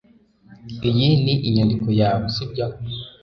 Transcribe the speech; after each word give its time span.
iyi 0.89 1.09
ni 1.23 1.33
inyandiko 1.47 1.87
yawe, 2.01 2.25
sibyo 2.33 2.65